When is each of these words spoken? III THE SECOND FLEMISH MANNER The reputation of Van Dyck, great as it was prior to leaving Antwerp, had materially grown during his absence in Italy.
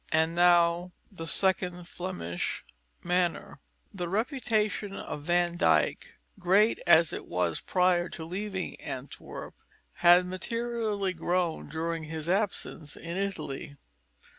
III 0.11 0.25
THE 1.11 1.27
SECOND 1.27 1.87
FLEMISH 1.87 2.65
MANNER 3.03 3.59
The 3.93 4.09
reputation 4.09 4.95
of 4.95 5.21
Van 5.21 5.55
Dyck, 5.57 6.15
great 6.39 6.79
as 6.87 7.13
it 7.13 7.27
was 7.27 7.59
prior 7.61 8.09
to 8.09 8.25
leaving 8.25 8.79
Antwerp, 8.81 9.53
had 9.97 10.25
materially 10.25 11.13
grown 11.13 11.69
during 11.69 12.05
his 12.05 12.27
absence 12.27 12.95
in 12.97 13.15
Italy. 13.15 13.77